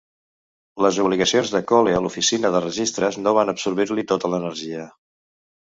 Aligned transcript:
Les 0.85 0.95
obligacions 1.03 1.51
de 1.57 1.61
Cole 1.73 1.93
a 1.97 2.01
l'oficina 2.07 2.53
de 2.57 2.63
registres 2.67 3.21
no 3.27 3.37
van 3.41 3.55
absorbir-li 3.55 4.09
tota 4.15 4.35
l'energia. 4.35 4.93